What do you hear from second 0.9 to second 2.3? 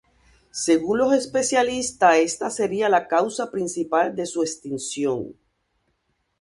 los especialistas